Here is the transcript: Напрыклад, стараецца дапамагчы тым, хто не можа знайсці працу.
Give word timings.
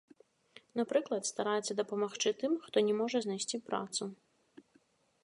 Напрыклад, 0.79 1.27
стараецца 1.31 1.77
дапамагчы 1.81 2.31
тым, 2.45 2.57
хто 2.65 2.77
не 2.87 2.97
можа 3.03 3.17
знайсці 3.27 3.57
працу. 3.69 4.03